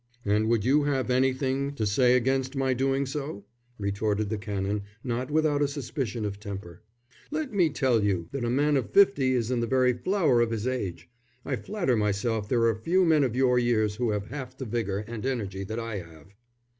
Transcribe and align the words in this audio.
"And 0.25 0.49
would 0.49 0.65
you 0.65 0.85
have 0.85 1.11
anything 1.11 1.75
to 1.75 1.85
say 1.85 2.15
against 2.15 2.55
my 2.55 2.73
doing 2.73 3.05
so?" 3.05 3.45
retorted 3.77 4.29
the 4.31 4.37
Canon, 4.39 4.81
not 5.03 5.29
without 5.29 5.61
a 5.61 5.67
suspicion 5.67 6.25
of 6.25 6.39
temper. 6.39 6.81
"Let 7.29 7.53
me 7.53 7.69
tell 7.69 8.03
you 8.03 8.27
that 8.31 8.43
a 8.43 8.49
man 8.49 8.77
of 8.77 8.89
fifty 8.89 9.33
is 9.33 9.51
in 9.51 9.59
the 9.59 9.67
very 9.67 9.93
flower 9.93 10.41
of 10.41 10.49
his 10.49 10.65
age. 10.65 11.07
I 11.45 11.55
flatter 11.55 11.95
myself 11.95 12.49
there 12.49 12.63
are 12.65 12.73
few 12.73 13.05
men 13.05 13.23
of 13.23 13.35
your 13.35 13.59
years 13.59 13.97
who 13.97 14.09
have 14.09 14.25
half 14.29 14.57
the 14.57 14.65
vigour 14.65 15.05
and 15.07 15.23
energy 15.23 15.63
that 15.65 15.77
I 15.79 15.97
have." 15.99 16.33